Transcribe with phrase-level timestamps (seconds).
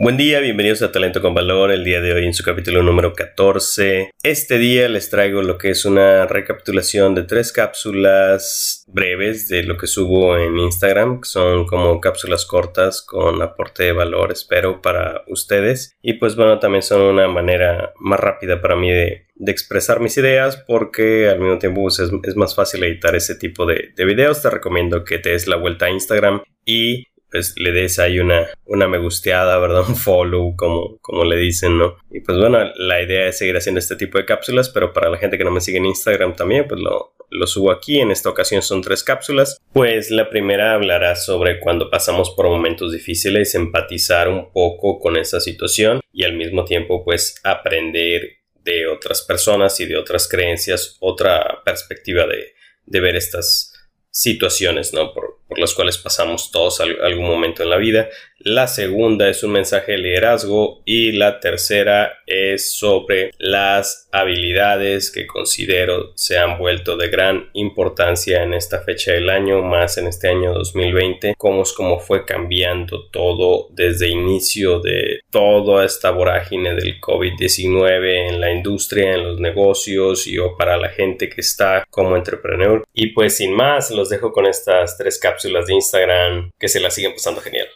[0.00, 3.14] Buen día, bienvenidos a Talento con Valor, el día de hoy en su capítulo número
[3.14, 4.12] 14.
[4.22, 9.76] Este día les traigo lo que es una recapitulación de tres cápsulas breves de lo
[9.76, 15.96] que subo en Instagram, son como cápsulas cortas con aporte de valor, espero, para ustedes.
[16.00, 20.56] Y pues bueno, también son una manera más rápida para mí de, expresar mis ideas
[20.66, 24.42] porque al mismo tiempo pues, es, más fácil editar ese tipo de, de videos.
[24.42, 28.48] Te recomiendo que te des la vuelta a Instagram y pues le des ahí una,
[28.64, 29.84] una me gusteada, ¿verdad?
[29.88, 31.96] Un follow, como, como le dicen, ¿no?
[32.10, 35.18] Y pues bueno, la idea es seguir haciendo este tipo de cápsulas, pero para la
[35.18, 38.00] gente que no me sigue en Instagram también, pues lo, lo subo aquí.
[38.00, 39.60] En esta ocasión son tres cápsulas.
[39.72, 45.40] Pues la primera hablará sobre cuando pasamos por momentos difíciles, empatizar un poco con esa
[45.40, 51.62] situación y al mismo tiempo pues aprender de otras personas y de otras creencias, otra
[51.64, 52.52] perspectiva de,
[52.86, 53.72] de ver estas
[54.10, 55.12] situaciones, ¿no?
[55.12, 58.08] Por, por las cuales pasamos todos algún momento en la vida.
[58.40, 65.26] La segunda es un mensaje de liderazgo y la tercera es sobre las habilidades que
[65.26, 70.28] considero se han vuelto de gran importancia en esta fecha del año, más en este
[70.28, 77.00] año 2020, cómo es como fue cambiando todo desde inicio de toda esta vorágine del
[77.00, 82.16] COVID-19 en la industria, en los negocios y o para la gente que está como
[82.16, 82.84] entrepreneur.
[82.92, 86.80] Y pues sin más, los dejo con estas tres cápsulas cápsulas de Instagram, que se
[86.80, 87.68] la siguen pasando genial.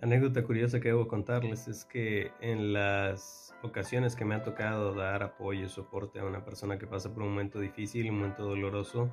[0.00, 5.24] Anécdota curiosa que debo contarles es que en las ocasiones que me ha tocado dar
[5.24, 9.10] apoyo y soporte a una persona que pasa por un momento difícil, un momento doloroso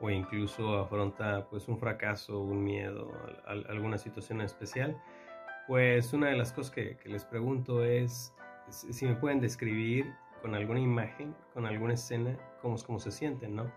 [0.00, 3.12] o incluso afronta pues un fracaso, un miedo,
[3.44, 4.96] alguna situación especial,
[5.66, 8.32] pues una de las cosas que, que les pregunto es
[8.70, 13.54] si me pueden describir con alguna imagen, con alguna escena, cómo es como se sienten,
[13.54, 13.72] ¿no?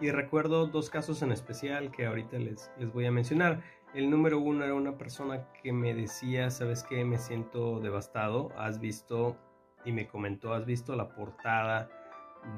[0.00, 3.62] Y recuerdo dos casos en especial que ahorita les, les voy a mencionar.
[3.94, 7.04] El número uno era una persona que me decía, ¿sabes qué?
[7.04, 8.52] Me siento devastado.
[8.58, 9.38] Has visto,
[9.84, 11.88] y me comentó, has visto la portada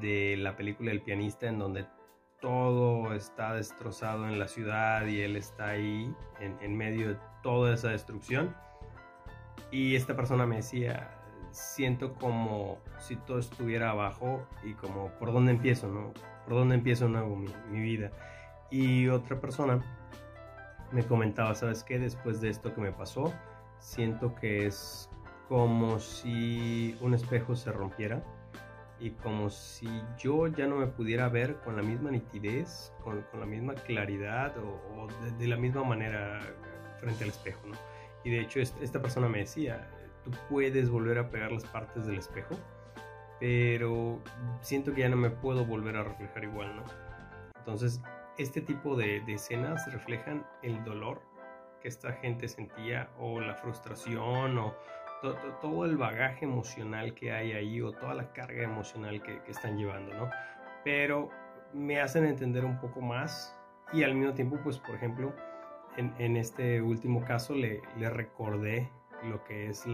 [0.01, 1.87] de la película El pianista en donde
[2.41, 7.73] todo está destrozado en la ciudad y él está ahí en, en medio de toda
[7.73, 8.55] esa destrucción.
[9.71, 11.18] Y esta persona me decía,
[11.51, 16.13] siento como si todo estuviera abajo y como por dónde empiezo, ¿no?
[16.45, 18.11] Por dónde empiezo nuevo mi, mi vida.
[18.71, 19.81] Y otra persona
[20.91, 21.99] me comentaba, ¿sabes qué?
[21.99, 23.33] Después de esto que me pasó,
[23.79, 25.09] siento que es
[25.47, 28.23] como si un espejo se rompiera
[28.99, 29.87] y como si
[30.17, 34.53] yo ya no me pudiera ver con la misma nitidez, con, con la misma claridad
[34.57, 36.39] o, de, de, la misma manera
[36.99, 37.77] frente al espejo, ¿no?
[38.23, 39.89] Y de hecho esta persona me decía,
[40.23, 42.55] tú puedes volver a pegar las partes del espejo,
[43.39, 44.19] pero
[44.61, 46.83] siento que ya no me puedo volver a reflejar igual, ¿no?
[47.57, 48.01] Entonces,
[48.37, 51.21] este tipo de, escenas reflejan el dolor
[51.81, 54.75] que esta gente sentía o la frustración o
[55.61, 60.13] todo el bagaje emocional que hay ahí o toda la carga emocional que, están llevando,
[60.13, 60.29] ¿no?
[60.83, 61.29] Pero
[61.73, 63.55] me hacen entender un poco más
[63.91, 65.33] y al mismo tiempo, pues, por ejemplo,
[65.97, 68.89] en, este último caso le, le recordé
[69.23, 69.85] lo que es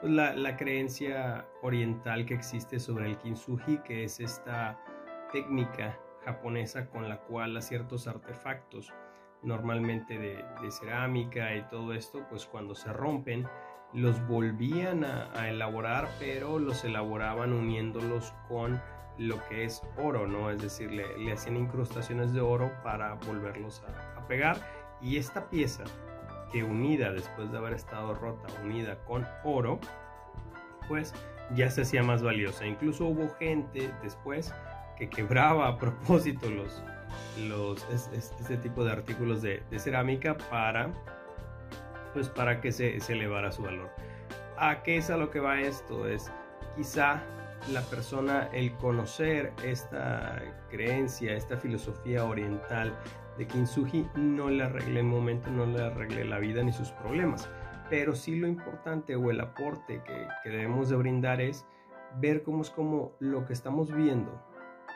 [0.00, 4.78] pues, la, la, creencia oriental que existe sobre el kintsugi, que es esta
[5.32, 8.92] técnica japonesa con la cual a ciertos artefactos,
[9.42, 13.46] normalmente de, cerámica y todo esto, pues cuando se rompen,
[13.92, 18.80] los volvían a, elaborar, pero los elaboraban uniéndolos con
[19.16, 20.50] lo que es oro, ¿no?
[20.50, 24.58] Es decir, le, hacían incrustaciones de oro para volverlos a, a pegar.
[25.00, 25.84] Y esta pieza
[26.52, 29.78] que unida después de haber estado rota, unida con oro,
[30.88, 31.12] pues
[31.54, 32.66] ya se hacía más valiosa.
[32.66, 34.54] Incluso hubo gente después
[34.96, 36.82] que quebraba a propósito los,
[37.48, 40.90] los este tipo de artículos de, cerámica para
[42.12, 43.90] pues para que se, se, elevara su valor.
[44.56, 46.08] ¿A qué es a lo que va esto?
[46.08, 46.32] Es
[46.74, 47.22] quizá
[47.70, 50.40] la persona el conocer esta
[50.70, 52.96] creencia, esta filosofía oriental
[53.38, 57.48] de Kintsugi no le arregle el momento, no le arregle la vida ni sus problemas.
[57.90, 61.66] Pero sí lo importante o el aporte que, debemos de brindar es
[62.20, 64.42] ver cómo es como lo que estamos viendo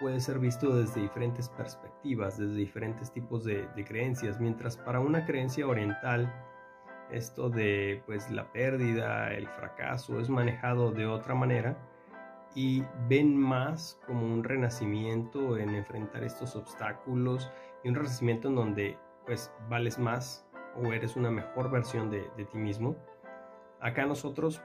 [0.00, 5.26] puede ser visto desde diferentes perspectivas, desde diferentes tipos de, de, creencias, mientras para una
[5.26, 6.32] creencia oriental
[7.10, 11.76] esto de pues la pérdida, el fracaso es manejado de otra manera
[12.54, 17.50] y ven más como un renacimiento en enfrentar estos obstáculos
[17.84, 22.58] y un renacimiento en donde pues vales más o eres una mejor versión de, ti
[22.58, 22.96] mismo.
[23.80, 24.60] Acá nosotros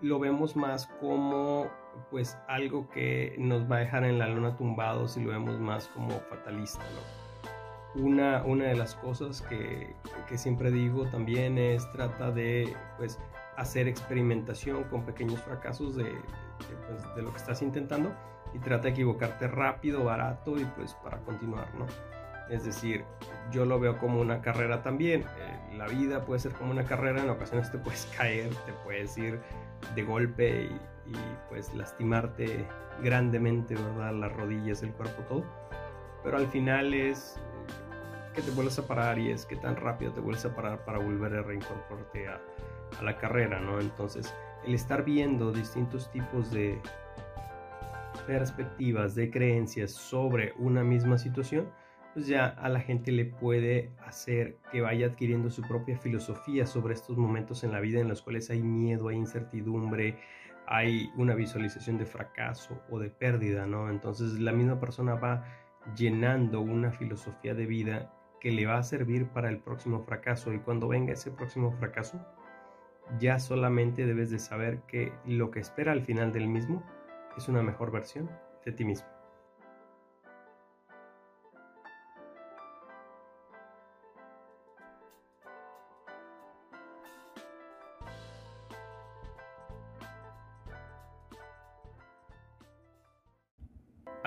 [0.00, 1.66] lo vemos más como
[2.10, 5.88] pues algo que nos va a dejar en la luna tumbados y lo vemos más
[5.88, 8.02] como fatalista, ¿no?
[8.02, 9.94] Una, una de las cosas que,
[10.28, 13.20] que siempre digo también es trata de pues
[13.56, 16.18] hacer experimentación con pequeños fracasos de, de,
[16.86, 18.12] pues, de lo que estás intentando
[18.52, 21.86] y trata de equivocarte rápido, barato y pues para continuar, ¿no?
[22.48, 23.04] Es decir,
[23.50, 25.22] yo lo veo como una carrera también.
[25.38, 29.16] Eh, la vida puede ser como una carrera, en ocasiones te puedes caer, te puedes
[29.18, 29.40] ir
[29.94, 30.80] de golpe y,
[31.48, 32.66] pues lastimarte
[33.02, 34.12] grandemente, ¿verdad?
[34.14, 35.44] Las rodillas, el cuerpo, todo.
[36.22, 37.38] Pero al final es
[38.34, 40.98] que te vuelves a parar y es que tan rápido te vuelves a parar para
[40.98, 42.40] volver a reincorporarte a
[43.02, 43.80] la carrera, ¿no?
[43.80, 44.34] Entonces,
[44.66, 46.80] el estar viendo distintos tipos de
[48.26, 51.68] perspectivas, de creencias sobre una misma situación,
[52.14, 56.94] pues ya a la gente le puede hacer que vaya adquiriendo su propia filosofía sobre
[56.94, 60.16] estos momentos en la vida en los cuales hay miedo, hay incertidumbre,
[60.66, 63.90] hay una visualización de fracaso o de pérdida, ¿no?
[63.90, 65.44] Entonces la misma persona va
[65.96, 70.58] llenando una filosofía de vida que le va a servir para el próximo fracaso y
[70.60, 72.24] cuando venga ese próximo fracaso,
[73.18, 76.82] ya solamente debes de saber que lo que espera al final del mismo
[77.36, 78.30] es una mejor versión
[78.64, 79.13] de ti mismo.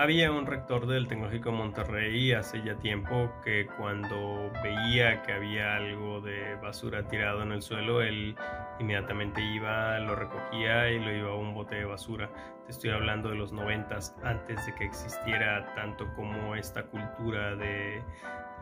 [0.00, 6.20] Había un rector del Tecnológico Monterrey hace ya tiempo que cuando veía que había algo
[6.20, 8.36] de basura tirado en el suelo, él
[8.78, 12.30] inmediatamente iba, lo recogía y lo iba a un bote de basura.
[12.64, 18.00] Te estoy hablando de los noventas, antes de que existiera tanto como esta cultura de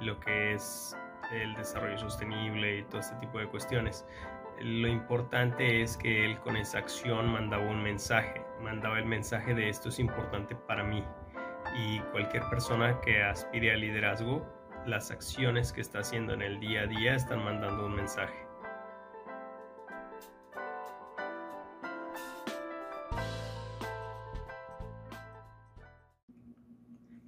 [0.01, 0.97] lo que es
[1.33, 4.07] el desarrollo sostenible y todo este tipo de cuestiones.
[4.59, 9.69] Lo importante es que él con esa acción mandaba un mensaje, mandaba el mensaje de
[9.69, 11.05] esto es importante para mí
[11.77, 14.47] y cualquier persona que aspire al liderazgo,
[14.87, 18.47] las acciones que está haciendo en el día a día están mandando un mensaje.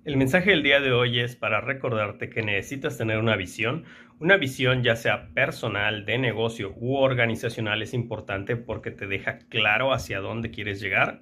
[0.05, 3.85] El mensaje del día de hoy es para recordarte que necesitas tener una visión.
[4.19, 9.93] Una visión ya sea personal, de negocio u organizacional es importante porque te deja claro
[9.93, 11.21] hacia dónde quieres llegar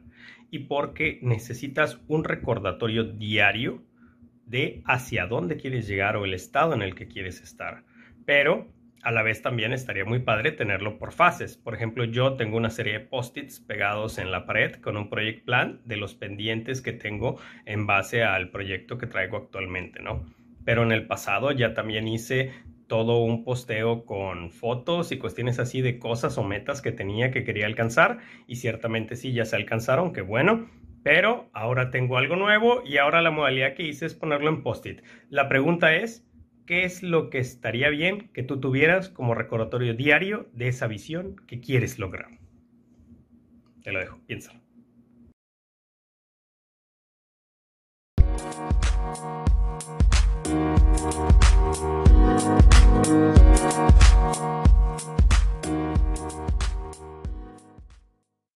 [0.51, 3.83] y porque necesitas un recordatorio diario
[4.47, 7.85] de hacia dónde quieres llegar o el estado en el que quieres estar.
[8.25, 8.69] Pero
[9.03, 11.57] a la vez también estaría muy padre tenerlo por fases.
[11.57, 15.45] Por ejemplo, yo tengo una serie de post-its pegados en la pared con un project
[15.45, 20.27] plan de los pendientes que tengo en base al proyecto que traigo actualmente, ¿no?
[20.65, 22.53] Pero en el pasado ya también hice
[22.87, 27.45] todo un posteo con fotos y cuestiones así de cosas o metas que tenía que
[27.45, 30.69] quería alcanzar y ciertamente sí ya se alcanzaron, qué bueno,
[31.03, 35.03] pero ahora tengo algo nuevo y ahora la modalidad que hice es ponerlo en post-it.
[35.31, 36.27] La pregunta es,
[36.67, 41.37] ¿qué es lo que estaría bien que tú tuvieras como recordatorio diario de esa visión
[41.47, 42.31] que quieres lograr?
[43.83, 44.61] Te lo dejo, piénsalo.
[51.09, 51.47] Thank
[53.07, 54.66] you.